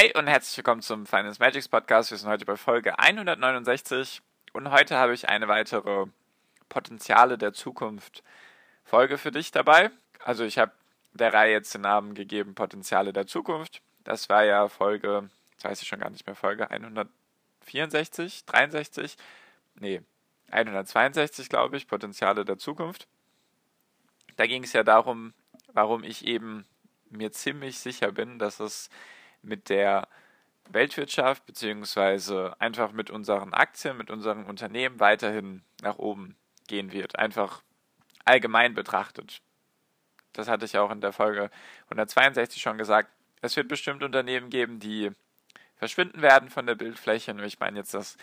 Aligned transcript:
Hi 0.00 0.10
und 0.16 0.28
herzlich 0.28 0.56
willkommen 0.56 0.80
zum 0.80 1.04
Finance 1.04 1.38
Magics 1.40 1.68
Podcast. 1.68 2.10
Wir 2.10 2.16
sind 2.16 2.30
heute 2.30 2.46
bei 2.46 2.56
Folge 2.56 2.98
169 2.98 4.22
und 4.54 4.70
heute 4.70 4.96
habe 4.96 5.12
ich 5.12 5.28
eine 5.28 5.46
weitere 5.46 6.06
Potenziale 6.70 7.36
der 7.36 7.52
Zukunft 7.52 8.22
Folge 8.82 9.18
für 9.18 9.30
dich 9.30 9.50
dabei. 9.50 9.90
Also 10.24 10.44
ich 10.44 10.56
habe 10.56 10.72
der 11.12 11.34
Reihe 11.34 11.52
jetzt 11.52 11.74
den 11.74 11.82
Namen 11.82 12.14
gegeben 12.14 12.54
Potenziale 12.54 13.12
der 13.12 13.26
Zukunft. 13.26 13.82
Das 14.02 14.30
war 14.30 14.42
ja 14.42 14.68
Folge, 14.68 15.28
jetzt 15.52 15.64
weiß 15.64 15.82
ich 15.82 15.88
schon 15.88 16.00
gar 16.00 16.08
nicht 16.08 16.26
mehr, 16.26 16.34
Folge 16.34 16.70
164, 16.70 18.46
63, 18.46 19.18
nee, 19.74 20.00
162 20.50 21.50
glaube 21.50 21.76
ich, 21.76 21.88
Potenziale 21.88 22.46
der 22.46 22.56
Zukunft. 22.56 23.06
Da 24.36 24.46
ging 24.46 24.64
es 24.64 24.72
ja 24.72 24.82
darum, 24.82 25.34
warum 25.74 26.04
ich 26.04 26.26
eben 26.26 26.64
mir 27.10 27.32
ziemlich 27.32 27.78
sicher 27.78 28.12
bin, 28.12 28.38
dass 28.38 28.60
es 28.60 28.88
mit 29.42 29.68
der 29.68 30.08
Weltwirtschaft 30.68 31.46
beziehungsweise 31.46 32.54
einfach 32.58 32.92
mit 32.92 33.10
unseren 33.10 33.54
Aktien, 33.54 33.96
mit 33.96 34.10
unseren 34.10 34.44
Unternehmen 34.44 35.00
weiterhin 35.00 35.62
nach 35.82 35.98
oben 35.98 36.36
gehen 36.68 36.92
wird. 36.92 37.18
Einfach 37.18 37.62
allgemein 38.24 38.74
betrachtet. 38.74 39.40
Das 40.32 40.48
hatte 40.48 40.64
ich 40.64 40.78
auch 40.78 40.90
in 40.90 41.00
der 41.00 41.12
Folge 41.12 41.50
162 41.84 42.62
schon 42.62 42.78
gesagt. 42.78 43.10
Es 43.42 43.56
wird 43.56 43.68
bestimmt 43.68 44.02
Unternehmen 44.02 44.50
geben, 44.50 44.78
die 44.78 45.10
verschwinden 45.76 46.22
werden 46.22 46.50
von 46.50 46.66
der 46.66 46.74
Bildfläche. 46.74 47.34
Nur 47.34 47.46
ich 47.46 47.58
meine 47.58 47.78
jetzt, 47.78 47.94
das 47.94 48.16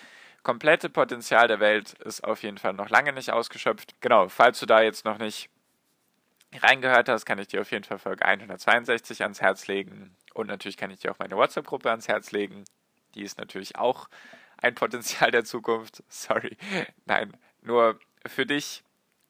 komplette 0.44 0.90
Potenzial 0.90 1.48
der 1.48 1.60
Welt 1.60 1.94
ist 2.06 2.24
auf 2.24 2.44
jeden 2.44 2.58
Fall 2.58 2.74
noch 2.74 2.90
lange 2.90 3.12
nicht 3.12 3.32
ausgeschöpft. 3.32 3.96
Genau, 4.00 4.30
falls 4.30 4.60
du 4.60 4.66
da 4.66 4.82
jetzt 4.82 5.04
noch 5.04 5.18
nicht 5.18 5.50
reingehört 6.62 7.10
hast, 7.10 7.26
kann 7.26 7.40
ich 7.40 7.50
dir 7.50 7.62
auf 7.62 7.72
jeden 7.72 7.84
Fall 7.84 8.00
Folge 8.00 8.24
162 8.24 9.24
ans 9.24 9.42
Herz 9.42 9.68
legen. 9.68 10.16
Und 10.38 10.48
natürlich 10.48 10.78
kann 10.78 10.92
ich 10.92 11.00
dir 11.00 11.12
auch 11.12 11.20
meine 11.20 11.36
WhatsApp-Gruppe 11.36 11.90
ans 11.90 12.08
Herz 12.08 12.32
legen. 12.32 12.64
Die 13.16 13.24
ist 13.24 13.40
natürlich 13.40 13.76
auch 13.76 14.08
ein 14.58 14.76
Potenzial 14.76 15.32
der 15.32 15.44
Zukunft. 15.44 16.04
Sorry. 16.10 16.58
Nein, 17.06 17.36
nur 17.62 18.00
für 18.26 18.46
dich 18.46 18.84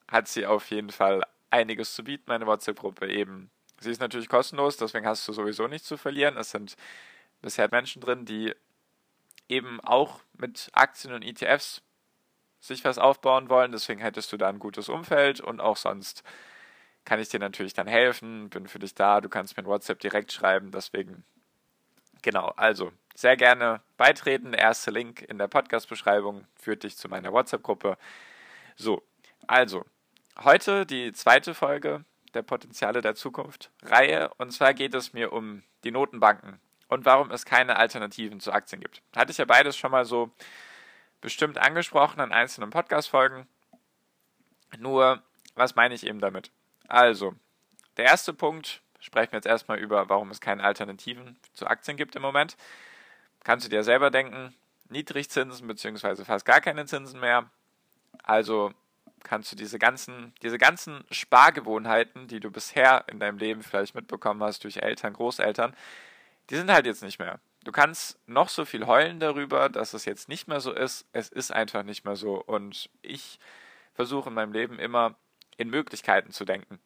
hat 0.09 0.27
sie 0.27 0.45
auf 0.45 0.69
jeden 0.69 0.89
Fall 0.89 1.23
einiges 1.49 1.95
zu 1.95 2.03
bieten, 2.03 2.25
meine 2.27 2.45
WhatsApp-Gruppe 2.45 3.09
eben. 3.09 3.49
Sie 3.79 3.91
ist 3.91 4.01
natürlich 4.01 4.27
kostenlos, 4.27 4.77
deswegen 4.77 5.05
hast 5.05 5.27
du 5.27 5.33
sowieso 5.33 5.67
nichts 5.67 5.87
zu 5.87 5.97
verlieren. 5.97 6.35
Es 6.35 6.51
sind 6.51 6.75
bisher 7.41 7.69
Menschen 7.71 8.01
drin, 8.01 8.25
die 8.25 8.53
eben 9.47 9.79
auch 9.81 10.19
mit 10.33 10.69
Aktien 10.73 11.13
und 11.13 11.23
ETFs 11.23 11.81
sich 12.59 12.83
was 12.83 12.97
aufbauen 12.97 13.49
wollen. 13.49 13.71
Deswegen 13.71 14.01
hättest 14.01 14.31
du 14.33 14.37
da 14.37 14.49
ein 14.49 14.59
gutes 14.59 14.89
Umfeld 14.89 15.39
und 15.39 15.61
auch 15.61 15.77
sonst 15.77 16.23
kann 17.07 17.21
ich 17.21 17.29
dir 17.29 17.39
natürlich 17.39 17.73
dann 17.73 17.87
helfen, 17.87 18.49
bin 18.49 18.67
für 18.67 18.79
dich 18.79 18.93
da, 18.93 19.21
du 19.21 19.29
kannst 19.29 19.55
mir 19.55 19.63
in 19.63 19.69
WhatsApp 19.69 19.97
direkt 20.01 20.33
schreiben, 20.33 20.71
deswegen 20.71 21.23
genau, 22.21 22.47
also 22.57 22.91
sehr 23.15 23.37
gerne 23.37 23.79
beitreten. 23.95 24.51
Der 24.51 24.59
erste 24.59 24.91
Link 24.91 25.21
in 25.21 25.37
der 25.37 25.47
Podcast-Beschreibung 25.47 26.45
führt 26.59 26.83
dich 26.83 26.97
zu 26.97 27.07
meiner 27.07 27.31
WhatsApp-Gruppe. 27.31 27.97
So, 28.75 29.03
also, 29.47 29.85
heute 30.43 30.85
die 30.85 31.13
zweite 31.13 31.53
Folge 31.53 32.03
der 32.33 32.41
Potenziale 32.41 32.99
der 32.99 33.15
Zukunft 33.15 33.71
Reihe 33.83 34.29
und 34.35 34.51
zwar 34.51 34.73
geht 34.73 34.93
es 34.93 35.13
mir 35.13 35.31
um 35.31 35.63
die 35.85 35.91
Notenbanken 35.91 36.59
und 36.89 37.05
warum 37.05 37.31
es 37.31 37.45
keine 37.45 37.77
Alternativen 37.77 38.41
zu 38.41 38.51
Aktien 38.51 38.81
gibt. 38.81 39.01
Hatte 39.15 39.31
ich 39.31 39.37
ja 39.37 39.45
beides 39.45 39.77
schon 39.77 39.91
mal 39.91 40.03
so 40.03 40.29
bestimmt 41.21 41.57
angesprochen 41.57 42.19
in 42.19 42.33
einzelnen 42.33 42.69
Podcast-Folgen. 42.69 43.47
Nur, 44.77 45.23
was 45.55 45.75
meine 45.75 45.95
ich 45.95 46.05
eben 46.05 46.19
damit? 46.19 46.51
Also, 46.87 47.35
der 47.97 48.05
erste 48.05 48.33
Punkt, 48.33 48.81
sprechen 48.99 49.31
wir 49.31 49.37
jetzt 49.37 49.47
erstmal 49.47 49.79
über, 49.79 50.09
warum 50.09 50.31
es 50.31 50.41
keine 50.41 50.63
Alternativen 50.63 51.37
zu 51.53 51.67
Aktien 51.67 51.97
gibt 51.97 52.15
im 52.15 52.21
Moment. 52.21 52.57
Kannst 53.43 53.65
du 53.65 53.69
dir 53.69 53.83
selber 53.83 54.11
denken, 54.11 54.53
Niedrigzinsen 54.89 55.67
bzw. 55.67 56.23
fast 56.23 56.45
gar 56.45 56.61
keine 56.61 56.85
Zinsen 56.85 57.19
mehr. 57.19 57.49
Also 58.23 58.73
kannst 59.23 59.51
du 59.51 59.55
diese 59.55 59.79
ganzen, 59.79 60.33
diese 60.41 60.57
ganzen 60.57 61.03
Spargewohnheiten, 61.11 62.27
die 62.27 62.39
du 62.39 62.51
bisher 62.51 63.05
in 63.07 63.19
deinem 63.19 63.37
Leben 63.37 63.63
vielleicht 63.63 63.95
mitbekommen 63.95 64.41
hast 64.43 64.63
durch 64.63 64.77
Eltern, 64.77 65.13
Großeltern, 65.13 65.75
die 66.49 66.55
sind 66.55 66.71
halt 66.71 66.85
jetzt 66.85 67.03
nicht 67.03 67.19
mehr. 67.19 67.39
Du 67.63 67.71
kannst 67.73 68.17
noch 68.27 68.47
so 68.47 68.63
viel 68.63 68.87
heulen 68.87 69.19
darüber, 69.19 69.67
dass 69.67 69.93
es 69.93 70.05
jetzt 70.05 70.29
nicht 70.29 70.47
mehr 70.47 70.61
so 70.61 70.71
ist. 70.71 71.05
Es 71.11 71.27
ist 71.27 71.51
einfach 71.51 71.83
nicht 71.83 72.05
mehr 72.05 72.15
so. 72.15 72.41
Und 72.41 72.89
ich 73.01 73.39
versuche 73.93 74.29
in 74.29 74.35
meinem 74.35 74.53
Leben 74.53 74.79
immer 74.79 75.15
in 75.57 75.69
Möglichkeiten 75.69 76.31
zu 76.31 76.45
denken. 76.45 76.79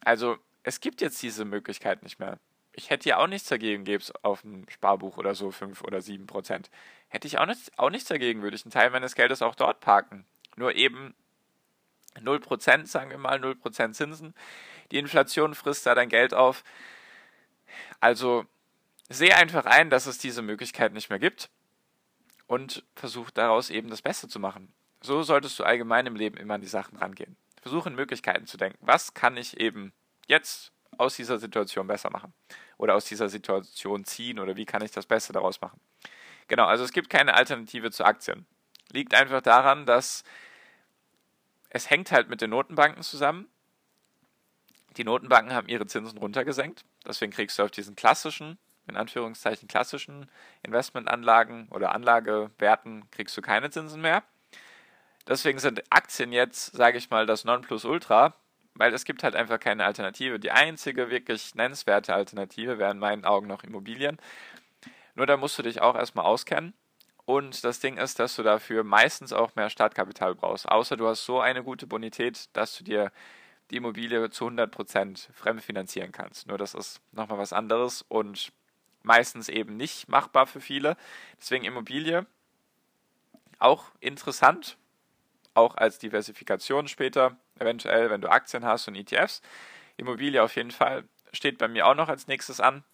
Also 0.00 0.38
es 0.62 0.80
gibt 0.80 1.00
jetzt 1.00 1.22
diese 1.22 1.44
Möglichkeit 1.44 2.02
nicht 2.02 2.18
mehr. 2.18 2.38
Ich 2.72 2.90
hätte 2.90 3.08
ja 3.08 3.18
auch 3.18 3.26
nichts 3.26 3.48
dagegen, 3.48 3.84
gäbe 3.84 4.02
es 4.02 4.14
auf 4.24 4.42
dem 4.42 4.68
Sparbuch 4.68 5.18
oder 5.18 5.34
so 5.34 5.50
5 5.50 5.82
oder 5.82 6.00
7 6.00 6.26
Prozent. 6.26 6.70
Hätte 7.08 7.26
ich 7.26 7.38
auch, 7.38 7.46
nicht, 7.46 7.78
auch 7.78 7.90
nichts 7.90 8.08
dagegen, 8.08 8.42
würde 8.42 8.56
ich 8.56 8.64
einen 8.64 8.72
Teil 8.72 8.90
meines 8.90 9.14
Geldes 9.14 9.42
auch 9.42 9.54
dort 9.54 9.80
parken. 9.80 10.24
Nur 10.56 10.74
eben 10.74 11.14
0 12.20 12.40
Prozent, 12.40 12.88
sagen 12.88 13.10
wir 13.10 13.18
mal, 13.18 13.38
0 13.38 13.56
Prozent 13.56 13.96
Zinsen. 13.96 14.34
Die 14.90 14.98
Inflation 14.98 15.54
frisst 15.54 15.86
da 15.86 15.94
dein 15.94 16.08
Geld 16.08 16.32
auf. 16.32 16.64
Also 18.00 18.46
sehe 19.08 19.36
einfach 19.36 19.66
ein, 19.66 19.90
dass 19.90 20.06
es 20.06 20.18
diese 20.18 20.42
Möglichkeit 20.42 20.92
nicht 20.92 21.10
mehr 21.10 21.18
gibt 21.18 21.50
und 22.46 22.84
versuch 22.94 23.30
daraus 23.30 23.70
eben 23.70 23.90
das 23.90 24.02
Beste 24.02 24.28
zu 24.28 24.38
machen. 24.38 24.72
So 25.02 25.22
solltest 25.22 25.58
du 25.58 25.64
allgemein 25.64 26.06
im 26.06 26.16
Leben 26.16 26.36
immer 26.36 26.54
an 26.54 26.60
die 26.60 26.66
Sachen 26.66 26.96
rangehen 26.98 27.36
versuche 27.60 27.88
in 27.88 27.94
Möglichkeiten 27.94 28.46
zu 28.46 28.56
denken. 28.56 28.78
Was 28.80 29.14
kann 29.14 29.36
ich 29.36 29.60
eben 29.60 29.92
jetzt 30.26 30.72
aus 30.98 31.16
dieser 31.16 31.38
Situation 31.38 31.86
besser 31.86 32.10
machen? 32.10 32.32
Oder 32.76 32.94
aus 32.94 33.04
dieser 33.04 33.28
Situation 33.28 34.04
ziehen? 34.04 34.38
Oder 34.38 34.56
wie 34.56 34.66
kann 34.66 34.82
ich 34.82 34.90
das 34.90 35.06
Beste 35.06 35.32
daraus 35.32 35.60
machen? 35.60 35.80
Genau, 36.48 36.64
also 36.64 36.84
es 36.84 36.92
gibt 36.92 37.10
keine 37.10 37.34
Alternative 37.34 37.90
zu 37.90 38.04
Aktien. 38.04 38.46
Liegt 38.90 39.14
einfach 39.14 39.40
daran, 39.40 39.86
dass 39.86 40.24
es 41.68 41.88
hängt 41.88 42.10
halt 42.10 42.28
mit 42.28 42.40
den 42.40 42.50
Notenbanken 42.50 43.02
zusammen. 43.02 43.48
Die 44.96 45.04
Notenbanken 45.04 45.54
haben 45.54 45.68
ihre 45.68 45.86
Zinsen 45.86 46.18
runtergesenkt. 46.18 46.84
Deswegen 47.06 47.32
kriegst 47.32 47.58
du 47.58 47.62
auf 47.62 47.70
diesen 47.70 47.94
klassischen, 47.94 48.58
in 48.88 48.96
Anführungszeichen 48.96 49.68
klassischen 49.68 50.28
Investmentanlagen 50.64 51.68
oder 51.68 51.92
Anlagewerten 51.92 53.08
kriegst 53.12 53.36
du 53.36 53.42
keine 53.42 53.70
Zinsen 53.70 54.00
mehr. 54.00 54.24
Deswegen 55.26 55.58
sind 55.58 55.82
Aktien 55.90 56.32
jetzt, 56.32 56.74
sage 56.74 56.98
ich 56.98 57.10
mal, 57.10 57.26
das 57.26 57.44
Nonplusultra, 57.44 58.34
weil 58.74 58.94
es 58.94 59.04
gibt 59.04 59.22
halt 59.22 59.36
einfach 59.36 59.60
keine 59.60 59.84
Alternative. 59.84 60.40
Die 60.40 60.50
einzige 60.50 61.10
wirklich 61.10 61.54
nennenswerte 61.54 62.14
Alternative 62.14 62.78
wären 62.78 62.92
in 62.92 62.98
meinen 62.98 63.24
Augen 63.24 63.46
noch 63.46 63.62
Immobilien. 63.62 64.18
Nur 65.14 65.26
da 65.26 65.36
musst 65.36 65.58
du 65.58 65.62
dich 65.62 65.80
auch 65.80 65.94
erstmal 65.94 66.24
auskennen. 66.24 66.74
Und 67.26 67.62
das 67.62 67.78
Ding 67.78 67.96
ist, 67.96 68.18
dass 68.18 68.34
du 68.36 68.42
dafür 68.42 68.82
meistens 68.82 69.32
auch 69.32 69.54
mehr 69.54 69.70
Startkapital 69.70 70.34
brauchst. 70.34 70.68
Außer 70.68 70.96
du 70.96 71.06
hast 71.06 71.24
so 71.24 71.40
eine 71.40 71.62
gute 71.62 71.86
Bonität, 71.86 72.48
dass 72.54 72.76
du 72.76 72.82
dir 72.82 73.12
die 73.70 73.76
Immobilie 73.76 74.30
zu 74.30 74.48
100% 74.48 75.32
fremdfinanzieren 75.32 76.10
kannst. 76.10 76.48
Nur 76.48 76.58
das 76.58 76.74
ist 76.74 77.00
nochmal 77.12 77.38
was 77.38 77.52
anderes 77.52 78.02
und 78.08 78.50
meistens 79.02 79.48
eben 79.48 79.76
nicht 79.76 80.08
machbar 80.08 80.46
für 80.46 80.60
viele. 80.60 80.96
Deswegen 81.38 81.64
Immobilie 81.64 82.26
auch 83.58 83.92
interessant, 84.00 84.76
auch 85.54 85.76
als 85.76 85.98
Diversifikation 85.98 86.88
später, 86.88 87.36
eventuell, 87.58 88.10
wenn 88.10 88.20
du 88.20 88.30
Aktien 88.30 88.64
hast 88.64 88.88
und 88.88 88.94
ETFs. 88.94 89.42
Immobilie 89.96 90.42
auf 90.42 90.56
jeden 90.56 90.70
Fall 90.70 91.04
steht 91.32 91.58
bei 91.58 91.68
mir 91.68 91.86
auch 91.86 91.94
noch 91.94 92.08
als 92.08 92.26
nächstes 92.26 92.60
an. 92.60 92.84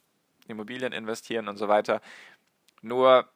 Immobilien 0.49 0.93
investieren 0.93 1.49
und 1.49 1.57
so 1.57 1.69
weiter. 1.69 2.01
Nur, 2.83 3.29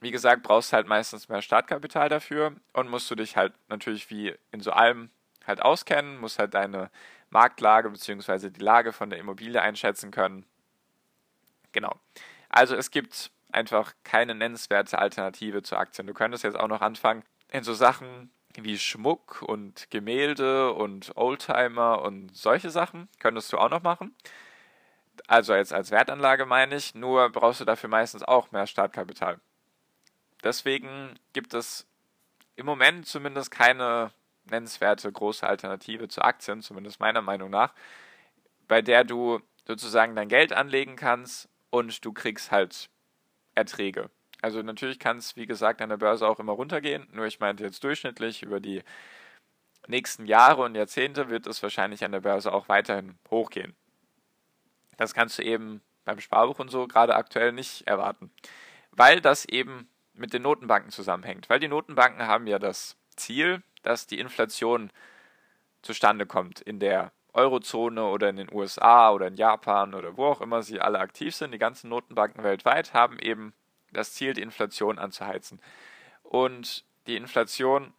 wie 0.00 0.10
gesagt, 0.10 0.42
brauchst 0.42 0.72
halt 0.72 0.86
meistens 0.86 1.28
mehr 1.28 1.42
Startkapital 1.42 2.08
dafür 2.08 2.54
und 2.72 2.88
musst 2.88 3.10
du 3.10 3.14
dich 3.14 3.36
halt 3.36 3.54
natürlich 3.68 4.10
wie 4.10 4.34
in 4.50 4.60
so 4.60 4.72
allem 4.72 5.10
halt 5.46 5.62
auskennen, 5.62 6.18
musst 6.18 6.38
halt 6.38 6.54
deine 6.54 6.90
Marktlage 7.30 7.90
bzw. 7.90 8.50
die 8.50 8.60
Lage 8.60 8.92
von 8.92 9.10
der 9.10 9.18
Immobilie 9.18 9.60
einschätzen 9.60 10.10
können. 10.10 10.44
Genau. 11.72 11.94
Also 12.48 12.74
es 12.74 12.90
gibt 12.90 13.30
einfach 13.52 13.94
keine 14.02 14.34
nennenswerte 14.34 14.98
Alternative 14.98 15.62
zu 15.62 15.76
Aktien. 15.76 16.06
Du 16.06 16.14
könntest 16.14 16.44
jetzt 16.44 16.58
auch 16.58 16.68
noch 16.68 16.80
anfangen, 16.80 17.22
in 17.48 17.62
so 17.62 17.74
Sachen 17.74 18.30
wie 18.64 18.78
Schmuck 18.78 19.42
und 19.42 19.90
Gemälde 19.90 20.72
und 20.72 21.16
Oldtimer 21.16 22.02
und 22.02 22.34
solche 22.36 22.70
Sachen 22.70 23.08
könntest 23.18 23.52
du 23.52 23.58
auch 23.58 23.70
noch 23.70 23.82
machen. 23.82 24.14
Also 25.26 25.54
jetzt 25.54 25.72
als 25.72 25.90
Wertanlage 25.90 26.46
meine 26.46 26.76
ich, 26.76 26.94
nur 26.94 27.30
brauchst 27.30 27.60
du 27.60 27.64
dafür 27.64 27.88
meistens 27.88 28.22
auch 28.22 28.52
mehr 28.52 28.66
Startkapital. 28.66 29.40
Deswegen 30.44 31.18
gibt 31.32 31.54
es 31.54 31.86
im 32.56 32.66
Moment 32.66 33.06
zumindest 33.06 33.50
keine 33.50 34.12
nennenswerte 34.44 35.10
große 35.10 35.46
Alternative 35.46 36.08
zu 36.08 36.22
Aktien, 36.22 36.62
zumindest 36.62 37.00
meiner 37.00 37.22
Meinung 37.22 37.50
nach, 37.50 37.74
bei 38.68 38.82
der 38.82 39.04
du 39.04 39.40
sozusagen 39.66 40.14
dein 40.14 40.28
Geld 40.28 40.52
anlegen 40.52 40.96
kannst 40.96 41.48
und 41.70 42.04
du 42.04 42.12
kriegst 42.12 42.50
halt 42.50 42.88
Erträge. 43.54 44.10
Also 44.46 44.62
natürlich 44.62 45.00
kann 45.00 45.16
es, 45.16 45.34
wie 45.34 45.46
gesagt, 45.46 45.82
an 45.82 45.88
der 45.88 45.96
Börse 45.96 46.24
auch 46.28 46.38
immer 46.38 46.52
runtergehen, 46.52 47.08
nur 47.10 47.26
ich 47.26 47.40
meinte 47.40 47.64
jetzt 47.64 47.82
durchschnittlich 47.82 48.44
über 48.44 48.60
die 48.60 48.84
nächsten 49.88 50.24
Jahre 50.24 50.62
und 50.62 50.76
Jahrzehnte 50.76 51.30
wird 51.30 51.48
es 51.48 51.64
wahrscheinlich 51.64 52.04
an 52.04 52.12
der 52.12 52.20
Börse 52.20 52.52
auch 52.52 52.68
weiterhin 52.68 53.18
hochgehen. 53.28 53.74
Das 54.98 55.14
kannst 55.14 55.40
du 55.40 55.42
eben 55.42 55.82
beim 56.04 56.20
Sparbuch 56.20 56.60
und 56.60 56.70
so 56.70 56.86
gerade 56.86 57.16
aktuell 57.16 57.50
nicht 57.50 57.88
erwarten, 57.88 58.30
weil 58.92 59.20
das 59.20 59.46
eben 59.46 59.90
mit 60.12 60.32
den 60.32 60.42
Notenbanken 60.42 60.92
zusammenhängt. 60.92 61.50
Weil 61.50 61.58
die 61.58 61.66
Notenbanken 61.66 62.28
haben 62.28 62.46
ja 62.46 62.60
das 62.60 62.96
Ziel, 63.16 63.64
dass 63.82 64.06
die 64.06 64.20
Inflation 64.20 64.92
zustande 65.82 66.24
kommt 66.24 66.60
in 66.60 66.78
der 66.78 67.10
Eurozone 67.32 68.04
oder 68.04 68.28
in 68.28 68.36
den 68.36 68.54
USA 68.54 69.10
oder 69.10 69.26
in 69.26 69.34
Japan 69.34 69.92
oder 69.92 70.16
wo 70.16 70.26
auch 70.26 70.40
immer 70.40 70.62
sie 70.62 70.80
alle 70.80 71.00
aktiv 71.00 71.34
sind. 71.34 71.50
Die 71.50 71.58
ganzen 71.58 71.88
Notenbanken 71.88 72.44
weltweit 72.44 72.94
haben 72.94 73.18
eben 73.18 73.52
das 73.96 74.12
Ziel, 74.12 74.34
die 74.34 74.42
Inflation 74.42 74.98
anzuheizen. 74.98 75.60
Und 76.22 76.84
die 77.06 77.16
Inflation 77.16 77.92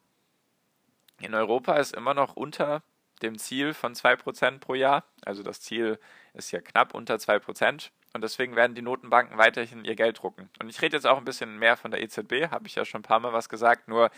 in 1.20 1.34
Europa 1.34 1.76
ist 1.76 1.96
immer 1.96 2.14
noch 2.14 2.36
unter 2.36 2.84
dem 3.22 3.38
Ziel 3.38 3.74
von 3.74 3.96
2% 3.96 4.60
pro 4.60 4.76
Jahr. 4.76 5.04
Also 5.26 5.44
das 5.44 5.62
Ziel 5.62 6.00
ist 6.34 6.52
ja 6.52 6.62
knapp 6.62 6.94
unter 6.94 7.16
2%. 7.16 7.90
Und 8.14 8.24
deswegen 8.24 8.56
werden 8.56 8.76
die 8.76 8.82
Notenbanken 8.82 9.38
weiterhin 9.38 9.86
ihr 9.86 9.96
Geld 9.96 10.20
drucken. 10.20 10.50
Und 10.60 10.70
ich 10.70 10.82
rede 10.82 10.96
jetzt 10.96 11.06
auch 11.06 11.18
ein 11.18 11.26
bisschen 11.26 11.58
mehr 11.58 11.78
von 11.78 11.92
der 11.92 12.02
EZB, 12.02 12.52
habe 12.52 12.68
ich 12.68 12.76
ja 12.76 12.86
schon 12.86 13.00
ein 13.00 13.04
paar 13.04 13.20
Mal 13.20 13.34
was 13.34 13.50
gesagt, 13.50 13.88
nur 13.88 14.10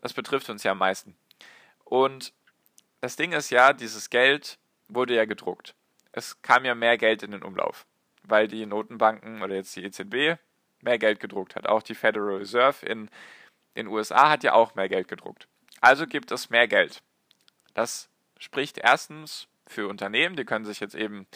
das 0.00 0.12
betrifft 0.12 0.50
uns 0.50 0.62
ja 0.62 0.72
am 0.72 0.78
meisten. 0.78 1.16
Und 1.84 2.32
das 3.00 3.16
Ding 3.16 3.32
ist 3.32 3.50
ja, 3.50 3.72
dieses 3.72 4.10
Geld 4.10 4.58
wurde 4.88 5.14
ja 5.14 5.24
gedruckt. 5.24 5.74
Es 6.12 6.40
kam 6.42 6.64
ja 6.64 6.74
mehr 6.74 6.98
Geld 6.98 7.22
in 7.22 7.30
den 7.30 7.42
Umlauf, 7.42 7.86
weil 8.22 8.48
die 8.48 8.66
Notenbanken 8.66 9.42
oder 9.42 9.54
jetzt 9.54 9.74
die 9.76 9.84
EZB 9.84 10.38
mehr 10.82 10.98
Geld 10.98 11.20
gedruckt 11.20 11.56
hat. 11.56 11.66
Auch 11.66 11.82
die 11.82 11.94
Federal 11.94 12.36
Reserve 12.36 12.84
in 12.84 13.08
den 13.76 13.86
USA 13.86 14.30
hat 14.30 14.44
ja 14.44 14.52
auch 14.52 14.74
mehr 14.74 14.88
Geld 14.88 15.08
gedruckt. 15.08 15.48
Also 15.80 16.06
gibt 16.06 16.30
es 16.30 16.50
mehr 16.50 16.68
Geld. 16.68 17.02
Das 17.74 18.08
spricht 18.38 18.78
erstens 18.78 19.48
für 19.66 19.88
Unternehmen, 19.88 20.36
die 20.36 20.44
können 20.44 20.64
sich 20.64 20.80
jetzt 20.80 20.94
eben 20.94 21.26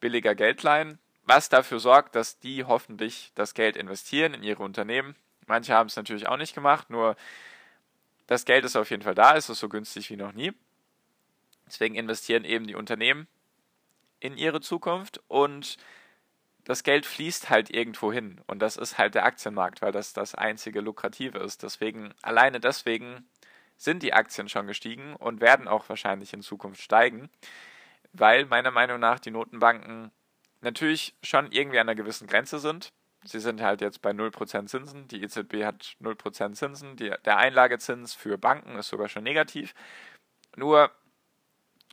billiger 0.00 0.34
Geld 0.34 0.62
leihen, 0.62 0.98
was 1.24 1.48
dafür 1.48 1.80
sorgt, 1.80 2.14
dass 2.14 2.38
die 2.38 2.64
hoffentlich 2.64 3.32
das 3.34 3.54
Geld 3.54 3.76
investieren 3.76 4.34
in 4.34 4.42
ihre 4.42 4.62
Unternehmen. 4.62 5.16
Manche 5.46 5.74
haben 5.74 5.88
es 5.88 5.96
natürlich 5.96 6.28
auch 6.28 6.36
nicht 6.36 6.54
gemacht, 6.54 6.90
nur 6.90 7.16
das 8.26 8.44
Geld 8.44 8.64
ist 8.64 8.76
auf 8.76 8.90
jeden 8.90 9.02
Fall 9.02 9.14
da, 9.14 9.36
es 9.36 9.50
ist 9.50 9.58
so 9.58 9.68
günstig 9.68 10.10
wie 10.10 10.16
noch 10.16 10.32
nie. 10.32 10.52
Deswegen 11.66 11.94
investieren 11.94 12.44
eben 12.44 12.66
die 12.66 12.74
Unternehmen 12.74 13.26
in 14.20 14.36
ihre 14.36 14.60
Zukunft 14.60 15.20
und 15.28 15.76
das 16.64 16.82
Geld 16.82 17.06
fließt 17.06 17.50
halt 17.50 17.70
irgendwo 17.70 18.12
hin 18.12 18.40
und 18.46 18.60
das 18.60 18.76
ist 18.76 18.98
halt 18.98 19.14
der 19.14 19.24
Aktienmarkt, 19.26 19.82
weil 19.82 19.92
das 19.92 20.12
das 20.12 20.34
einzige 20.34 20.80
Lukrative 20.80 21.38
ist. 21.38 21.62
Deswegen, 21.62 22.14
alleine 22.22 22.58
deswegen 22.58 23.28
sind 23.76 24.02
die 24.02 24.14
Aktien 24.14 24.48
schon 24.48 24.66
gestiegen 24.66 25.14
und 25.16 25.40
werden 25.40 25.68
auch 25.68 25.88
wahrscheinlich 25.88 26.32
in 26.32 26.42
Zukunft 26.42 26.80
steigen, 26.80 27.28
weil 28.12 28.46
meiner 28.46 28.70
Meinung 28.70 28.98
nach 28.98 29.18
die 29.18 29.30
Notenbanken 29.30 30.10
natürlich 30.60 31.14
schon 31.22 31.52
irgendwie 31.52 31.78
an 31.78 31.88
einer 31.88 31.96
gewissen 31.96 32.26
Grenze 32.26 32.58
sind. 32.58 32.92
Sie 33.24 33.40
sind 33.40 33.60
halt 33.60 33.80
jetzt 33.80 34.02
bei 34.02 34.10
0% 34.10 34.66
Zinsen, 34.66 35.08
die 35.08 35.22
EZB 35.22 35.64
hat 35.64 35.96
0% 36.00 36.54
Zinsen, 36.54 36.96
die, 36.96 37.12
der 37.24 37.36
Einlagezins 37.38 38.14
für 38.14 38.38
Banken 38.38 38.76
ist 38.76 38.88
sogar 38.88 39.08
schon 39.08 39.24
negativ. 39.24 39.74
Nur 40.56 40.90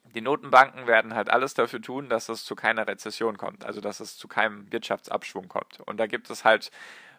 die 0.04 0.22
Notenbanken 0.22 0.88
werden 0.88 1.16
halt 1.16 1.30
alles 1.30 1.54
dafür 1.54 1.82
tun, 1.82 2.10
dass 2.10 2.30
es 2.30 2.44
zu 2.44 2.56
keiner 2.56 2.88
Rezession 2.88 3.38
kommt, 3.38 3.66
also 3.66 3.82
dass 3.82 4.00
es 4.00 4.18
zu 4.18 4.28
keinem 4.28 4.72
Wirtschaftsabschwung 4.72 5.48
kommt. 5.48 5.80
Und 5.82 5.98
da 5.98 6.08
gibt 6.08 6.30
es 6.30 6.44
halt 6.44 6.72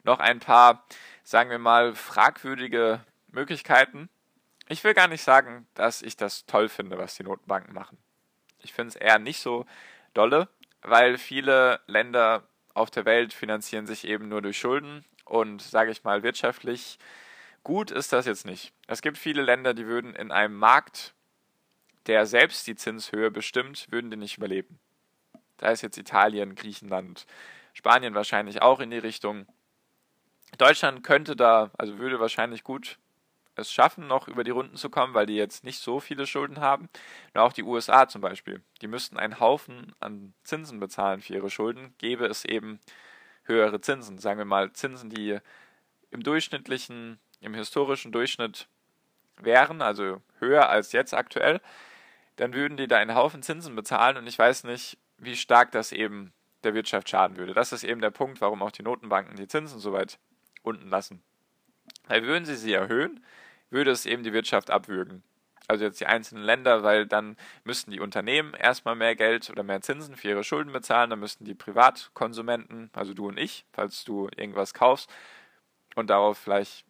noch 0.04 0.18
ein 0.18 0.40
paar, 0.40 0.84
sagen 1.22 1.50
wir 1.50 1.58
mal, 1.58 1.94
fragwürdige 1.94 3.04
Möglichkeiten, 3.28 4.08
ich 4.68 4.84
will 4.84 4.94
gar 4.94 5.08
nicht 5.08 5.22
sagen, 5.22 5.66
dass 5.74 6.02
ich 6.02 6.16
das 6.16 6.46
toll 6.46 6.68
finde, 6.68 6.96
was 6.96 7.14
die 7.16 7.24
Notenbanken 7.24 7.74
machen. 7.74 7.98
Ich 8.60 8.72
finde 8.72 8.90
es 8.90 8.96
eher 8.96 9.18
nicht 9.18 9.40
so 9.40 9.66
dolle, 10.14 10.48
weil 10.82 11.18
viele 11.18 11.80
Länder 11.86 12.48
auf 12.74 12.90
der 12.90 13.04
Welt 13.04 13.34
finanzieren 13.34 13.86
sich 13.86 14.06
eben 14.06 14.28
nur 14.28 14.40
durch 14.40 14.58
Schulden 14.58 15.04
und 15.24 15.60
sage 15.62 15.90
ich 15.90 16.04
mal 16.04 16.22
wirtschaftlich 16.22 16.98
gut 17.64 17.90
ist 17.90 18.12
das 18.12 18.26
jetzt 18.26 18.46
nicht. 18.46 18.72
Es 18.86 19.02
gibt 19.02 19.18
viele 19.18 19.42
Länder, 19.42 19.74
die 19.74 19.86
würden 19.86 20.14
in 20.14 20.32
einem 20.32 20.56
Markt, 20.56 21.14
der 22.06 22.26
selbst 22.26 22.66
die 22.66 22.76
Zinshöhe 22.76 23.30
bestimmt, 23.30 23.86
würden 23.90 24.10
die 24.10 24.16
nicht 24.16 24.36
überleben. 24.36 24.78
Da 25.56 25.70
ist 25.70 25.82
jetzt 25.82 25.98
Italien, 25.98 26.54
Griechenland, 26.54 27.26
Spanien 27.72 28.14
wahrscheinlich 28.14 28.62
auch 28.62 28.80
in 28.80 28.90
die 28.90 28.98
Richtung. 28.98 29.46
Deutschland 30.58 31.04
könnte 31.04 31.36
da, 31.36 31.70
also 31.78 31.98
würde 31.98 32.20
wahrscheinlich 32.20 32.64
gut 32.64 32.98
es 33.54 33.72
schaffen, 33.72 34.06
noch 34.06 34.28
über 34.28 34.44
die 34.44 34.50
Runden 34.50 34.76
zu 34.76 34.90
kommen, 34.90 35.14
weil 35.14 35.26
die 35.26 35.36
jetzt 35.36 35.64
nicht 35.64 35.78
so 35.78 36.00
viele 36.00 36.26
Schulden 36.26 36.60
haben. 36.60 36.88
Nur 37.34 37.44
auch 37.44 37.52
die 37.52 37.62
USA 37.62 38.08
zum 38.08 38.20
Beispiel. 38.20 38.62
Die 38.80 38.86
müssten 38.86 39.18
einen 39.18 39.40
Haufen 39.40 39.94
an 40.00 40.32
Zinsen 40.42 40.80
bezahlen 40.80 41.20
für 41.20 41.34
ihre 41.34 41.50
Schulden, 41.50 41.94
gäbe 41.98 42.26
es 42.26 42.44
eben 42.44 42.80
höhere 43.44 43.80
Zinsen. 43.80 44.18
Sagen 44.18 44.38
wir 44.38 44.44
mal 44.44 44.72
Zinsen, 44.72 45.10
die 45.10 45.38
im 46.10 46.22
durchschnittlichen, 46.22 47.18
im 47.40 47.54
historischen 47.54 48.12
Durchschnitt 48.12 48.68
wären, 49.36 49.82
also 49.82 50.22
höher 50.38 50.68
als 50.68 50.92
jetzt 50.92 51.14
aktuell, 51.14 51.60
dann 52.36 52.54
würden 52.54 52.76
die 52.76 52.86
da 52.86 52.98
einen 52.98 53.14
Haufen 53.14 53.42
Zinsen 53.42 53.76
bezahlen 53.76 54.16
und 54.16 54.26
ich 54.26 54.38
weiß 54.38 54.64
nicht, 54.64 54.98
wie 55.18 55.36
stark 55.36 55.72
das 55.72 55.92
eben 55.92 56.32
der 56.64 56.74
Wirtschaft 56.74 57.08
schaden 57.08 57.36
würde. 57.36 57.54
Das 57.54 57.72
ist 57.72 57.84
eben 57.84 58.00
der 58.00 58.10
Punkt, 58.10 58.40
warum 58.40 58.62
auch 58.62 58.70
die 58.70 58.82
Notenbanken 58.82 59.36
die 59.36 59.48
Zinsen 59.48 59.78
so 59.78 59.92
weit 59.92 60.18
unten 60.62 60.88
lassen. 60.88 61.22
Weil 62.06 62.24
würden 62.24 62.44
sie 62.44 62.56
sie 62.56 62.72
erhöhen, 62.72 63.24
würde 63.70 63.90
es 63.90 64.06
eben 64.06 64.22
die 64.22 64.32
Wirtschaft 64.32 64.70
abwürgen. 64.70 65.22
Also 65.68 65.84
jetzt 65.84 66.00
die 66.00 66.06
einzelnen 66.06 66.44
Länder, 66.44 66.82
weil 66.82 67.06
dann 67.06 67.36
müssten 67.64 67.92
die 67.92 68.00
Unternehmen 68.00 68.52
erstmal 68.54 68.96
mehr 68.96 69.14
Geld 69.14 69.48
oder 69.48 69.62
mehr 69.62 69.80
Zinsen 69.80 70.16
für 70.16 70.28
ihre 70.28 70.44
Schulden 70.44 70.72
bezahlen, 70.72 71.10
dann 71.10 71.20
müssten 71.20 71.44
die 71.44 71.54
Privatkonsumenten, 71.54 72.90
also 72.92 73.14
du 73.14 73.28
und 73.28 73.38
ich, 73.38 73.64
falls 73.72 74.04
du 74.04 74.28
irgendwas 74.36 74.74
kaufst 74.74 75.10
und 75.94 76.10
darauf 76.10 76.38
vielleicht 76.38 76.84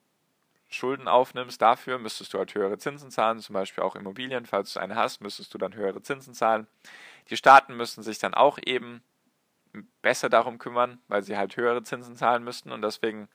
Schulden 0.74 1.08
aufnimmst, 1.08 1.60
dafür 1.60 1.98
müsstest 1.98 2.34
du 2.34 2.38
halt 2.38 2.54
höhere 2.54 2.78
Zinsen 2.78 3.10
zahlen, 3.10 3.40
zum 3.40 3.54
Beispiel 3.54 3.84
auch 3.84 3.96
Immobilien, 3.96 4.46
falls 4.46 4.72
du 4.72 4.80
eine 4.80 4.96
hast, 4.96 5.20
müsstest 5.20 5.52
du 5.54 5.58
dann 5.58 5.74
höhere 5.74 6.02
Zinsen 6.02 6.34
zahlen. 6.34 6.66
Die 7.30 7.36
Staaten 7.36 7.76
müssten 7.76 8.02
sich 8.02 8.18
dann 8.18 8.34
auch 8.34 8.58
eben 8.64 9.02
besser 10.02 10.28
darum 10.28 10.58
kümmern, 10.58 11.00
weil 11.08 11.22
sie 11.22 11.36
halt 11.36 11.56
höhere 11.56 11.82
Zinsen 11.82 12.16
zahlen 12.16 12.44
müssten 12.44 12.72
und 12.72 12.82
deswegen 12.82 13.28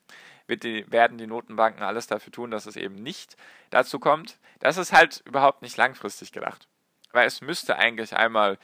die, 0.49 0.89
werden 0.91 1.17
die 1.17 1.27
Notenbanken 1.27 1.83
alles 1.83 2.07
dafür 2.07 2.31
tun, 2.31 2.51
dass 2.51 2.65
es 2.65 2.75
eben 2.75 2.95
nicht 2.95 3.35
dazu 3.69 3.99
kommt. 3.99 4.37
Das 4.59 4.77
ist 4.77 4.93
halt 4.93 5.23
überhaupt 5.25 5.61
nicht 5.61 5.77
langfristig 5.77 6.31
gedacht. 6.31 6.67
Weil 7.11 7.27
es 7.27 7.41
müsste 7.41 7.77
eigentlich 7.77 8.15
einmal 8.15 8.57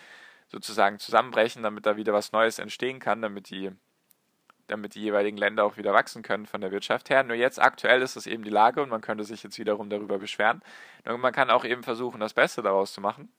sozusagen 0.48 1.00
zusammenbrechen, 1.00 1.64
damit 1.64 1.86
da 1.86 1.98
wieder 1.98 2.14
was 2.14 2.32
Neues 2.32 2.60
entstehen 2.60 3.00
kann, 3.00 3.22
damit 3.22 3.50
die, 3.50 3.72
damit 4.68 4.96
die 4.96 5.02
jeweiligen 5.02 5.38
Länder 5.38 5.66
auch 5.66 5.78
wieder 5.78 5.94
wachsen 5.94 6.24
können 6.24 6.46
von 6.46 6.62
der 6.62 6.72
Wirtschaft 6.72 7.10
her. 7.10 7.24
Nur 7.24 7.36
jetzt 7.36 7.62
aktuell 7.62 8.02
ist 8.02 8.16
es 8.16 8.28
eben 8.28 8.44
die 8.44 8.50
Lage 8.50 8.82
und 8.82 8.90
man 8.90 9.02
könnte 9.02 9.24
sich 9.24 9.44
jetzt 9.44 9.60
wiederum 9.60 9.90
darüber 9.90 10.18
beschweren. 10.18 10.62
Und 11.06 11.20
man 11.20 11.34
kann 11.34 11.50
auch 11.50 11.66
eben 11.66 11.84
versuchen, 11.84 12.20
das 12.20 12.34
Beste 12.34 12.62
daraus 12.62 12.94
zu 12.94 13.02
machen. 13.02 13.32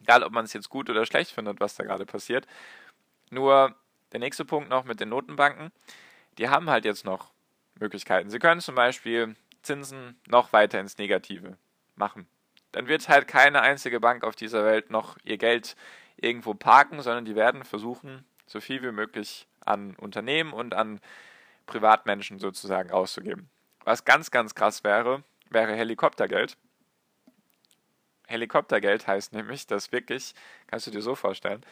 Egal, 0.00 0.22
ob 0.22 0.32
man 0.32 0.44
es 0.44 0.52
jetzt 0.52 0.68
gut 0.68 0.90
oder 0.90 1.06
schlecht 1.06 1.32
findet, 1.32 1.60
was 1.60 1.74
da 1.74 1.84
gerade 1.84 2.06
passiert. 2.06 2.46
Nur 3.30 3.74
der 4.12 4.20
nächste 4.20 4.44
Punkt 4.44 4.68
noch 4.68 4.84
mit 4.84 5.00
den 5.00 5.08
Notenbanken. 5.08 5.72
Die 6.38 6.48
haben 6.48 6.70
halt 6.70 6.84
jetzt 6.84 7.04
noch 7.04 7.32
Möglichkeiten. 7.78 8.30
Sie 8.30 8.38
können 8.38 8.60
zum 8.60 8.74
Beispiel 8.74 9.34
Zinsen 9.62 10.20
noch 10.28 10.52
weiter 10.52 10.78
ins 10.78 10.98
Negative 10.98 11.56
machen. 11.96 12.26
Dann 12.72 12.88
wird 12.88 13.08
halt 13.08 13.26
keine 13.26 13.62
einzige 13.62 14.00
Bank 14.00 14.22
auf 14.22 14.36
dieser 14.36 14.64
Welt 14.64 14.90
noch 14.90 15.16
ihr 15.24 15.38
Geld 15.38 15.76
irgendwo 16.16 16.54
parken, 16.54 17.00
sondern 17.02 17.24
die 17.24 17.34
werden 17.34 17.64
versuchen, 17.64 18.24
so 18.46 18.60
viel 18.60 18.82
wie 18.82 18.92
möglich 18.92 19.46
an 19.66 19.94
Unternehmen 19.96 20.52
und 20.52 20.74
an 20.74 21.00
Privatmenschen 21.66 22.38
sozusagen 22.38 22.90
auszugeben. 22.90 23.50
Was 23.84 24.04
ganz, 24.04 24.30
ganz 24.30 24.54
krass 24.54 24.84
wäre, 24.84 25.22
wäre 25.50 25.74
Helikoptergeld. 25.74 26.56
Helikoptergeld 28.26 29.06
heißt 29.06 29.32
nämlich, 29.32 29.66
dass 29.66 29.92
wirklich, 29.92 30.34
kannst 30.66 30.86
du 30.86 30.90
dir 30.90 31.02
so 31.02 31.14
vorstellen, 31.14 31.64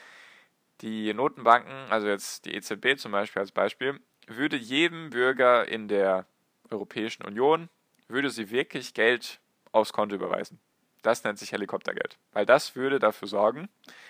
die 0.80 1.12
Notenbanken, 1.14 1.90
also 1.90 2.06
jetzt 2.06 2.44
die 2.44 2.54
EZB 2.54 2.96
zum 2.96 3.12
Beispiel 3.12 3.40
als 3.40 3.52
Beispiel, 3.52 4.00
würde 4.26 4.56
jedem 4.56 5.10
Bürger 5.10 5.68
in 5.68 5.88
der 5.88 6.26
Europäischen 6.70 7.24
Union, 7.24 7.68
würde 8.08 8.30
sie 8.30 8.50
wirklich 8.50 8.94
Geld 8.94 9.40
aufs 9.72 9.92
Konto 9.92 10.14
überweisen. 10.14 10.60
Das 11.02 11.22
nennt 11.24 11.38
sich 11.38 11.52
Helikoptergeld. 11.52 12.16
Weil 12.32 12.46
das 12.46 12.76
würde 12.76 12.98
dafür 12.98 13.28
sorgen, 13.28 13.68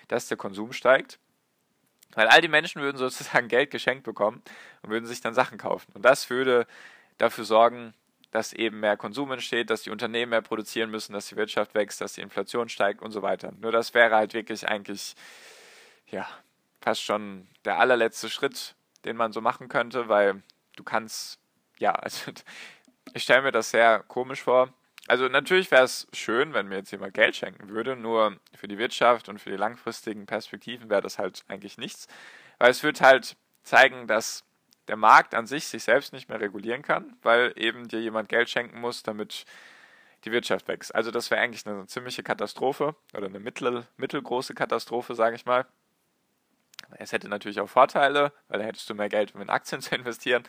dass 0.08 0.28
der 0.28 0.36
Konsum 0.36 0.72
steigt. 0.72 1.18
Weil 2.14 2.28
all 2.28 2.40
die 2.40 2.48
Menschen 2.48 2.82
würden 2.82 2.96
sozusagen 2.96 3.48
Geld 3.48 3.70
geschenkt 3.70 4.04
bekommen 4.04 4.42
und 4.82 4.90
würden 4.90 5.06
sich 5.06 5.20
dann 5.20 5.34
Sachen 5.34 5.58
kaufen. 5.58 5.92
Und 5.94 6.04
das 6.04 6.30
würde 6.30 6.66
dafür 7.18 7.44
sorgen, 7.44 7.94
dass 8.30 8.52
eben 8.52 8.80
mehr 8.80 8.96
Konsum 8.96 9.30
entsteht, 9.30 9.70
dass 9.70 9.82
die 9.82 9.90
Unternehmen 9.90 10.30
mehr 10.30 10.42
produzieren 10.42 10.90
müssen, 10.90 11.12
dass 11.12 11.28
die 11.28 11.36
Wirtschaft 11.36 11.74
wächst, 11.74 12.00
dass 12.00 12.14
die 12.14 12.20
Inflation 12.20 12.68
steigt 12.68 13.00
und 13.00 13.12
so 13.12 13.22
weiter. 13.22 13.52
Nur 13.60 13.70
das 13.70 13.94
wäre 13.94 14.16
halt 14.16 14.34
wirklich 14.34 14.66
eigentlich, 14.66 15.14
ja, 16.08 16.26
fast 16.80 17.02
schon 17.02 17.46
der 17.64 17.78
allerletzte 17.78 18.28
Schritt, 18.28 18.74
den 19.04 19.16
man 19.16 19.32
so 19.32 19.40
machen 19.40 19.68
könnte, 19.68 20.08
weil 20.08 20.42
du 20.74 20.82
kannst, 20.82 21.38
ja, 21.78 21.92
also 21.92 22.32
ich 23.14 23.22
stelle 23.22 23.42
mir 23.42 23.52
das 23.52 23.70
sehr 23.70 24.00
komisch 24.00 24.42
vor. 24.42 24.72
Also 25.06 25.28
natürlich 25.28 25.70
wäre 25.70 25.84
es 25.84 26.06
schön, 26.14 26.54
wenn 26.54 26.68
mir 26.68 26.76
jetzt 26.76 26.90
jemand 26.90 27.12
Geld 27.12 27.36
schenken 27.36 27.68
würde, 27.68 27.94
nur 27.94 28.38
für 28.54 28.68
die 28.68 28.78
Wirtschaft 28.78 29.28
und 29.28 29.38
für 29.38 29.50
die 29.50 29.56
langfristigen 29.56 30.24
Perspektiven 30.24 30.88
wäre 30.88 31.02
das 31.02 31.18
halt 31.18 31.44
eigentlich 31.48 31.76
nichts, 31.76 32.08
weil 32.58 32.70
es 32.70 32.82
wird 32.82 33.02
halt 33.02 33.36
zeigen, 33.64 34.06
dass 34.06 34.44
der 34.88 34.96
Markt 34.96 35.34
an 35.34 35.46
sich 35.46 35.66
sich 35.66 35.84
selbst 35.84 36.12
nicht 36.12 36.28
mehr 36.28 36.40
regulieren 36.40 36.82
kann, 36.82 37.16
weil 37.22 37.52
eben 37.56 37.88
dir 37.88 38.00
jemand 38.00 38.28
Geld 38.28 38.48
schenken 38.48 38.80
muss, 38.80 39.02
damit 39.02 39.44
die 40.24 40.32
Wirtschaft 40.32 40.68
wächst. 40.68 40.94
Also 40.94 41.10
das 41.10 41.30
wäre 41.30 41.40
eigentlich 41.40 41.66
eine 41.66 41.86
ziemliche 41.86 42.22
Katastrophe 42.22 42.94
oder 43.14 43.26
eine 43.26 43.40
mittel, 43.40 43.86
mittelgroße 43.96 44.54
Katastrophe, 44.54 45.14
sage 45.14 45.36
ich 45.36 45.44
mal. 45.44 45.66
Es 46.98 47.12
hätte 47.12 47.28
natürlich 47.28 47.60
auch 47.60 47.68
Vorteile, 47.68 48.32
weil 48.48 48.60
da 48.60 48.64
hättest 48.64 48.88
du 48.88 48.94
mehr 48.94 49.08
Geld, 49.08 49.34
um 49.34 49.42
in 49.42 49.50
Aktien 49.50 49.80
zu 49.82 49.94
investieren. 49.94 50.44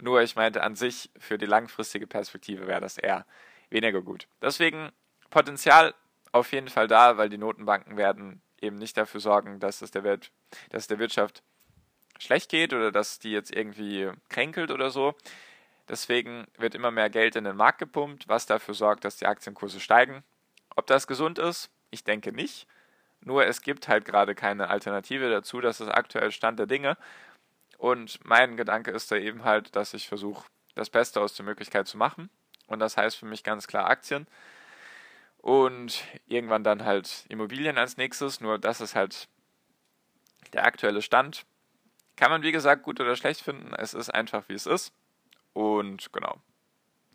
Nur 0.00 0.22
ich 0.22 0.36
meinte 0.36 0.62
an 0.62 0.76
sich, 0.76 1.10
für 1.18 1.38
die 1.38 1.46
langfristige 1.46 2.06
Perspektive 2.06 2.66
wäre 2.66 2.80
das 2.80 2.98
eher 2.98 3.26
weniger 3.70 4.02
gut. 4.02 4.28
Deswegen 4.42 4.90
Potenzial 5.30 5.94
auf 6.32 6.52
jeden 6.52 6.68
Fall 6.68 6.88
da, 6.88 7.16
weil 7.16 7.28
die 7.28 7.38
Notenbanken 7.38 7.96
werden 7.96 8.42
eben 8.60 8.76
nicht 8.76 8.96
dafür 8.96 9.20
sorgen, 9.20 9.60
dass 9.60 9.82
es 9.82 9.90
der, 9.90 10.04
Welt, 10.04 10.30
dass 10.70 10.86
der 10.86 10.98
Wirtschaft 10.98 11.42
schlecht 12.18 12.50
geht 12.50 12.72
oder 12.72 12.92
dass 12.92 13.18
die 13.18 13.30
jetzt 13.30 13.54
irgendwie 13.54 14.10
kränkelt 14.28 14.70
oder 14.70 14.90
so. 14.90 15.14
Deswegen 15.88 16.46
wird 16.58 16.74
immer 16.74 16.90
mehr 16.90 17.08
Geld 17.08 17.36
in 17.36 17.44
den 17.44 17.56
Markt 17.56 17.78
gepumpt, 17.78 18.28
was 18.28 18.46
dafür 18.46 18.74
sorgt, 18.74 19.04
dass 19.04 19.16
die 19.16 19.26
Aktienkurse 19.26 19.80
steigen. 19.80 20.22
Ob 20.76 20.86
das 20.86 21.06
gesund 21.06 21.38
ist? 21.38 21.70
Ich 21.90 22.04
denke 22.04 22.32
nicht. 22.32 22.66
Nur 23.20 23.46
es 23.46 23.62
gibt 23.62 23.88
halt 23.88 24.04
gerade 24.04 24.34
keine 24.34 24.68
Alternative 24.68 25.30
dazu. 25.30 25.60
Das 25.60 25.80
ist 25.80 25.88
aktuell 25.88 26.30
Stand 26.30 26.58
der 26.58 26.66
Dinge. 26.66 26.96
Und 27.78 28.24
mein 28.24 28.56
Gedanke 28.56 28.90
ist 28.90 29.10
da 29.10 29.16
eben 29.16 29.44
halt, 29.44 29.74
dass 29.76 29.94
ich 29.94 30.08
versuche, 30.08 30.46
das 30.74 30.90
Beste 30.90 31.20
aus 31.20 31.34
der 31.34 31.44
Möglichkeit 31.44 31.86
zu 31.86 31.96
machen. 31.96 32.28
Und 32.68 32.78
das 32.78 32.96
heißt 32.96 33.16
für 33.16 33.26
mich 33.26 33.42
ganz 33.42 33.66
klar 33.66 33.88
Aktien. 33.88 34.26
Und 35.38 36.04
irgendwann 36.26 36.64
dann 36.64 36.84
halt 36.84 37.24
Immobilien 37.28 37.78
als 37.78 37.96
nächstes. 37.96 38.40
Nur 38.40 38.58
das 38.58 38.80
ist 38.80 38.94
halt 38.94 39.28
der 40.52 40.64
aktuelle 40.64 41.02
Stand. 41.02 41.44
Kann 42.16 42.30
man, 42.30 42.42
wie 42.42 42.52
gesagt, 42.52 42.82
gut 42.82 43.00
oder 43.00 43.16
schlecht 43.16 43.40
finden. 43.40 43.74
Es 43.74 43.94
ist 43.94 44.10
einfach, 44.10 44.48
wie 44.48 44.54
es 44.54 44.66
ist. 44.66 44.92
Und 45.52 46.12
genau. 46.12 46.40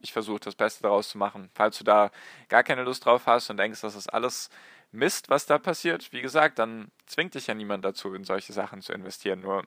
Ich 0.02 0.12
versuche 0.12 0.40
das 0.40 0.56
Beste 0.56 0.84
daraus 0.84 1.10
zu 1.10 1.18
machen. 1.18 1.50
Falls 1.54 1.78
du 1.78 1.84
da 1.84 2.12
gar 2.50 2.64
keine 2.64 2.84
Lust 2.84 3.06
drauf 3.06 3.26
hast 3.26 3.50
und 3.50 3.58
denkst, 3.58 3.82
das 3.82 3.96
ist 3.96 4.08
alles 4.08 4.50
Mist, 4.94 5.30
was 5.30 5.48
da 5.48 5.58
passiert, 5.58 6.14
wie 6.14 6.22
gesagt, 6.22 6.60
dann 6.60 6.92
zwingt 7.08 7.34
dich 7.34 7.48
ja 7.48 7.56
niemand 7.56 7.84
dazu, 7.84 8.14
in 8.14 8.24
solche 8.24 8.54
Sachen 8.54 8.82
zu 8.82 8.94
investieren. 8.94 9.40
Nur 9.40 9.66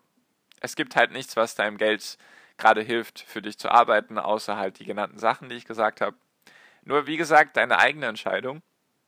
es 0.61 0.76
gibt 0.76 0.95
halt 0.95 1.11
nichts, 1.11 1.37
was 1.37 1.57
deinem 1.57 1.78
Geld 1.78 2.16
gerade 2.58 2.82
hilft, 2.82 3.20
für 3.20 3.42
dich 3.42 3.58
zu 3.58 3.70
arbeiten, 3.70 4.18
außer 4.18 4.56
halt 4.56 4.78
die 4.78 4.84
genannten 4.84 5.18
Sachen, 5.18 5.48
die 5.48 5.56
ich 5.56 5.64
gesagt 5.64 6.00
habe. 6.00 6.16
Nur 6.82 7.06
wie 7.06 7.16
gesagt, 7.16 7.56
deine 7.56 7.78
eigene 7.78 8.06
Entscheidung. 8.06 8.62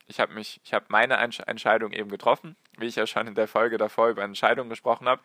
Ich 0.07 0.21
habe 0.21 0.35
mich, 0.35 0.61
ich 0.64 0.73
habe 0.73 0.87
meine 0.88 1.17
Entscheidung 1.17 1.93
eben 1.93 2.11
getroffen, 2.11 2.57
wie 2.78 2.87
ich 2.87 2.97
ja 2.97 3.07
schon 3.07 3.26
in 3.26 3.35
der 3.35 3.47
Folge 3.47 3.76
davor 3.76 4.09
über 4.09 4.23
Entscheidungen 4.23 4.71
gesprochen 4.71 5.09
habe. 5.09 5.23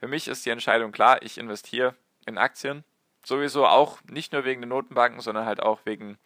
Für 0.00 0.08
mich 0.08 0.28
ist 0.28 0.44
die 0.44 0.50
Entscheidung 0.50 0.92
klar, 0.92 1.22
ich 1.22 1.38
investiere 1.38 1.94
in 2.26 2.36
Aktien. 2.36 2.84
Sowieso 3.24 3.66
auch 3.66 4.02
nicht 4.04 4.32
nur 4.32 4.44
wegen 4.44 4.60
den 4.60 4.68
Notenbanken, 4.68 5.20
sondern 5.20 5.46
halt 5.46 5.62
auch 5.62 5.80
wegen 5.84 6.18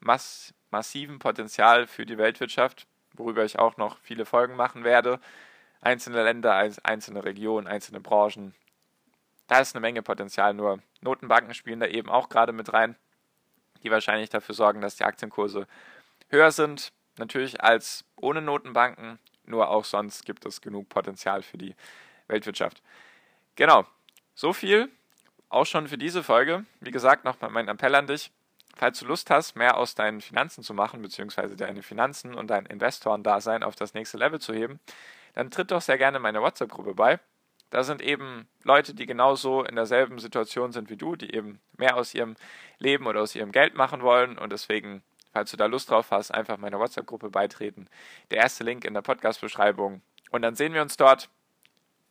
mass 0.00 0.54
massivem 0.70 1.18
Potenzial 1.18 1.86
für 1.86 2.04
die 2.04 2.18
Weltwirtschaft, 2.18 2.86
worüber 3.14 3.44
ich 3.44 3.58
auch 3.58 3.76
noch 3.76 3.98
viele 4.02 4.26
Folgen 4.26 4.56
machen 4.56 4.84
werde. 4.84 5.20
Einzelne 5.80 6.22
Länder, 6.22 6.54
einzelne 6.82 7.24
Regionen, 7.24 7.66
einzelne 7.66 8.00
Branchen. 8.00 8.54
Da 9.46 9.60
ist 9.60 9.74
eine 9.74 9.80
Menge 9.80 10.02
Potenzial, 10.02 10.54
nur 10.54 10.80
Notenbanken 11.00 11.54
spielen 11.54 11.80
da 11.80 11.86
eben 11.86 12.08
auch 12.08 12.28
gerade 12.28 12.52
mit 12.52 12.72
rein, 12.72 12.96
die 13.82 13.90
wahrscheinlich 13.90 14.30
dafür 14.30 14.54
sorgen, 14.54 14.80
dass 14.80 14.96
die 14.96 15.04
Aktienkurse 15.04 15.66
höher 16.28 16.50
sind. 16.50 16.92
Natürlich 17.18 17.62
als 17.62 18.04
ohne 18.16 18.42
Notenbanken, 18.42 19.18
nur 19.44 19.70
auch 19.70 19.84
sonst 19.84 20.26
gibt 20.26 20.44
es 20.44 20.60
genug 20.60 20.88
Potenzial 20.88 21.42
für 21.42 21.58
die 21.58 21.74
Weltwirtschaft. 22.26 22.82
Genau, 23.54 23.86
so 24.34 24.52
viel 24.52 24.90
auch 25.48 25.64
schon 25.64 25.88
für 25.88 25.98
diese 25.98 26.22
Folge. 26.22 26.64
Wie 26.80 26.90
gesagt, 26.90 27.24
nochmal 27.24 27.50
mein 27.50 27.68
Appell 27.68 27.94
an 27.94 28.06
dich. 28.06 28.32
Falls 28.76 28.98
du 28.98 29.06
Lust 29.06 29.30
hast, 29.30 29.56
mehr 29.56 29.78
aus 29.78 29.94
deinen 29.94 30.20
Finanzen 30.20 30.62
zu 30.62 30.74
machen, 30.74 31.00
beziehungsweise 31.00 31.56
deine 31.56 31.82
Finanzen 31.82 32.34
und 32.34 32.48
dein 32.48 32.66
Investorendasein 32.66 33.62
auf 33.62 33.74
das 33.74 33.94
nächste 33.94 34.18
Level 34.18 34.38
zu 34.38 34.52
heben, 34.52 34.80
dann 35.34 35.50
tritt 35.50 35.70
doch 35.70 35.80
sehr 35.80 35.96
gerne 35.96 36.18
meine 36.18 36.42
WhatsApp-Gruppe 36.42 36.94
bei. 36.94 37.18
Da 37.70 37.82
sind 37.82 38.00
eben 38.00 38.48
Leute, 38.62 38.94
die 38.94 39.06
genauso 39.06 39.64
in 39.64 39.74
derselben 39.74 40.18
Situation 40.18 40.72
sind 40.72 40.88
wie 40.88 40.96
du, 40.96 41.16
die 41.16 41.34
eben 41.34 41.60
mehr 41.76 41.96
aus 41.96 42.14
ihrem 42.14 42.36
Leben 42.78 43.06
oder 43.06 43.22
aus 43.22 43.34
ihrem 43.34 43.52
Geld 43.52 43.74
machen 43.74 44.02
wollen 44.02 44.38
und 44.38 44.52
deswegen, 44.52 45.02
falls 45.32 45.50
du 45.50 45.56
da 45.56 45.66
Lust 45.66 45.90
drauf 45.90 46.10
hast, 46.10 46.30
einfach 46.32 46.58
meiner 46.58 46.78
WhatsApp-Gruppe 46.78 47.30
beitreten. 47.30 47.88
Der 48.30 48.38
erste 48.38 48.64
Link 48.64 48.84
in 48.84 48.94
der 48.94 49.02
Podcast-Beschreibung. 49.02 50.00
Und 50.30 50.42
dann 50.42 50.54
sehen 50.54 50.74
wir 50.74 50.82
uns 50.82 50.96
dort. 50.96 51.28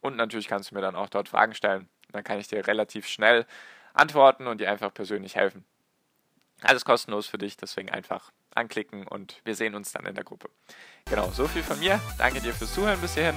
Und 0.02 0.18
natürlich 0.18 0.48
kannst 0.48 0.72
du 0.72 0.76
mir 0.76 0.82
dann 0.82 0.96
auch 0.96 1.10
dort 1.10 1.30
Fragen 1.30 1.54
stellen. 1.54 1.90
Dann 2.12 2.24
kann 2.24 2.40
ich 2.40 2.48
dir 2.48 2.68
relativ 2.68 3.08
schnell 3.08 3.46
antworten 3.94 4.48
und 4.48 4.62
dir 4.62 4.70
einfach 4.70 4.94
persönlich 4.94 5.36
helfen. 5.36 5.66
Alles 6.62 6.86
kostenlos 6.86 7.28
für 7.28 7.38
dich, 7.38 7.58
deswegen 7.58 7.90
einfach 7.90 8.32
anklicken 8.54 9.06
und 9.08 9.42
wir 9.44 9.56
sehen 9.56 9.76
uns 9.76 9.92
dann 9.92 10.06
in 10.06 10.16
der 10.16 10.24
Gruppe. 10.24 10.50
Genau, 11.06 11.30
so 11.32 11.48
viel 11.48 11.64
von 11.64 11.80
mir. 11.80 12.00
Danke 12.18 12.40
dir 12.40 12.54
fürs 12.54 12.74
Zuhören 12.74 13.02
bis 13.02 13.16
hierhin. 13.16 13.36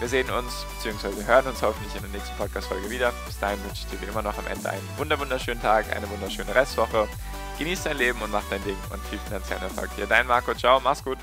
Wir 0.00 0.08
sehen 0.08 0.30
uns 0.30 0.64
bzw. 0.82 1.24
hören 1.24 1.46
uns 1.46 1.60
hoffentlich 1.60 1.94
in 1.96 2.02
der 2.02 2.10
nächsten 2.10 2.36
Podcast-Folge 2.36 2.88
wieder. 2.88 3.12
Bis 3.26 3.38
dahin 3.38 3.62
wünsche 3.64 3.84
ich 3.84 3.90
dir 3.90 4.00
wie 4.00 4.10
immer 4.10 4.22
noch 4.22 4.38
am 4.38 4.46
Ende 4.46 4.70
einen 4.70 4.88
wunderschönen 4.96 5.60
Tag, 5.60 5.94
eine 5.94 6.08
wunderschöne 6.08 6.54
Restwoche. 6.54 7.08
Genieß 7.58 7.82
dein 7.82 7.98
Leben 7.98 8.22
und 8.22 8.30
mach 8.30 8.44
dein 8.48 8.62
Ding 8.62 8.76
und 8.92 9.04
viel 9.06 9.18
finanziellen 9.18 9.64
Erfolg 9.64 9.94
dir. 9.96 10.06
Dein 10.06 10.28
Marco, 10.28 10.54
ciao, 10.54 10.78
mach's 10.78 11.02
gut. 11.02 11.18